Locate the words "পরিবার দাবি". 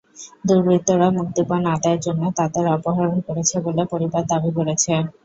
3.91-4.51